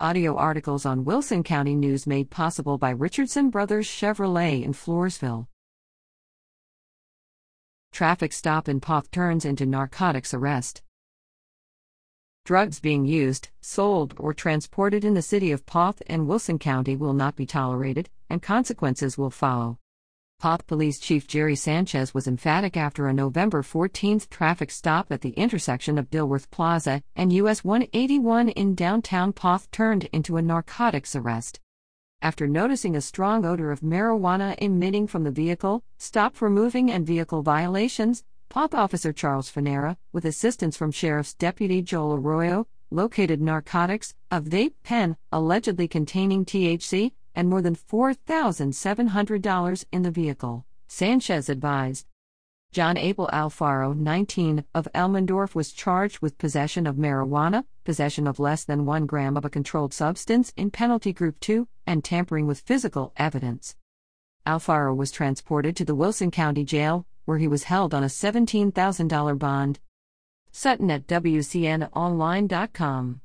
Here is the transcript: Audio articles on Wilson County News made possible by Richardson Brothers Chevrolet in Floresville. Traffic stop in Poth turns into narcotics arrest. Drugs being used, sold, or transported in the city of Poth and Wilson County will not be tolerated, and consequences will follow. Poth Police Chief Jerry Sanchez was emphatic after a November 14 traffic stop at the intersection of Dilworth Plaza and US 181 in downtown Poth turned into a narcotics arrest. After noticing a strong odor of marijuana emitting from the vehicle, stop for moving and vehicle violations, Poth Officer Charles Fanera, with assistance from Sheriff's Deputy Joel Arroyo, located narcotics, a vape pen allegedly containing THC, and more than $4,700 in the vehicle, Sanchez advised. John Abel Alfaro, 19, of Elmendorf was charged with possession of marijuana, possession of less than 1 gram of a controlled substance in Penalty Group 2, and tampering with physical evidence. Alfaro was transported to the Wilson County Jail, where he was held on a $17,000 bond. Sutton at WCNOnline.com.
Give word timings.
Audio 0.00 0.34
articles 0.34 0.84
on 0.84 1.04
Wilson 1.04 1.44
County 1.44 1.76
News 1.76 2.04
made 2.04 2.28
possible 2.28 2.78
by 2.78 2.90
Richardson 2.90 3.48
Brothers 3.48 3.86
Chevrolet 3.86 4.64
in 4.64 4.72
Floresville. 4.72 5.46
Traffic 7.92 8.32
stop 8.32 8.68
in 8.68 8.80
Poth 8.80 9.12
turns 9.12 9.44
into 9.44 9.64
narcotics 9.64 10.34
arrest. 10.34 10.82
Drugs 12.44 12.80
being 12.80 13.06
used, 13.06 13.50
sold, 13.60 14.14
or 14.18 14.34
transported 14.34 15.04
in 15.04 15.14
the 15.14 15.22
city 15.22 15.52
of 15.52 15.64
Poth 15.64 16.02
and 16.08 16.26
Wilson 16.26 16.58
County 16.58 16.96
will 16.96 17.14
not 17.14 17.36
be 17.36 17.46
tolerated, 17.46 18.10
and 18.28 18.42
consequences 18.42 19.16
will 19.16 19.30
follow. 19.30 19.78
Poth 20.44 20.66
Police 20.66 21.00
Chief 21.00 21.26
Jerry 21.26 21.56
Sanchez 21.56 22.12
was 22.12 22.28
emphatic 22.28 22.76
after 22.76 23.06
a 23.06 23.14
November 23.14 23.62
14 23.62 24.20
traffic 24.28 24.70
stop 24.70 25.10
at 25.10 25.22
the 25.22 25.30
intersection 25.30 25.96
of 25.96 26.10
Dilworth 26.10 26.50
Plaza 26.50 27.02
and 27.16 27.32
US 27.32 27.64
181 27.64 28.50
in 28.50 28.74
downtown 28.74 29.32
Poth 29.32 29.70
turned 29.70 30.04
into 30.12 30.36
a 30.36 30.42
narcotics 30.42 31.16
arrest. 31.16 31.60
After 32.20 32.46
noticing 32.46 32.94
a 32.94 33.00
strong 33.00 33.46
odor 33.46 33.70
of 33.70 33.80
marijuana 33.80 34.54
emitting 34.58 35.06
from 35.06 35.24
the 35.24 35.30
vehicle, 35.30 35.82
stop 35.96 36.34
for 36.36 36.50
moving 36.50 36.90
and 36.90 37.06
vehicle 37.06 37.42
violations, 37.42 38.22
Poth 38.50 38.74
Officer 38.74 39.14
Charles 39.14 39.50
Fanera, 39.50 39.96
with 40.12 40.26
assistance 40.26 40.76
from 40.76 40.92
Sheriff's 40.92 41.32
Deputy 41.32 41.80
Joel 41.80 42.16
Arroyo, 42.16 42.66
located 42.90 43.40
narcotics, 43.40 44.14
a 44.30 44.42
vape 44.42 44.74
pen 44.82 45.16
allegedly 45.32 45.88
containing 45.88 46.44
THC, 46.44 47.12
and 47.34 47.48
more 47.48 47.62
than 47.62 47.76
$4,700 47.76 49.84
in 49.92 50.02
the 50.02 50.10
vehicle, 50.10 50.66
Sanchez 50.86 51.48
advised. 51.48 52.06
John 52.72 52.96
Abel 52.96 53.28
Alfaro, 53.32 53.96
19, 53.96 54.64
of 54.74 54.88
Elmendorf 54.94 55.54
was 55.54 55.70
charged 55.70 56.20
with 56.20 56.38
possession 56.38 56.86
of 56.86 56.96
marijuana, 56.96 57.64
possession 57.84 58.26
of 58.26 58.40
less 58.40 58.64
than 58.64 58.84
1 58.84 59.06
gram 59.06 59.36
of 59.36 59.44
a 59.44 59.50
controlled 59.50 59.94
substance 59.94 60.52
in 60.56 60.72
Penalty 60.72 61.12
Group 61.12 61.38
2, 61.38 61.68
and 61.86 62.02
tampering 62.02 62.48
with 62.48 62.58
physical 62.60 63.12
evidence. 63.16 63.76
Alfaro 64.46 64.94
was 64.94 65.10
transported 65.10 65.74
to 65.76 65.84
the 65.84 65.94
Wilson 65.94 66.30
County 66.30 66.64
Jail, 66.64 67.06
where 67.24 67.38
he 67.38 67.48
was 67.48 67.64
held 67.64 67.94
on 67.94 68.02
a 68.02 68.08
$17,000 68.08 69.38
bond. 69.38 69.80
Sutton 70.50 70.90
at 70.90 71.06
WCNOnline.com. 71.06 73.20